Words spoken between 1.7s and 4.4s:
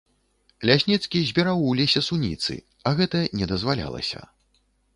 лесе суніцы, а гэта не дазвалялася.